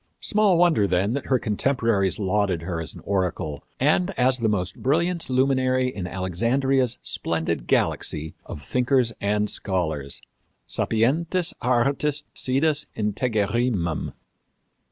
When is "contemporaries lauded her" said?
1.37-2.79